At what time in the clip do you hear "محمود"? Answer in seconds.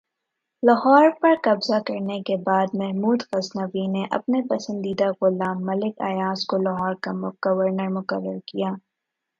2.73-3.23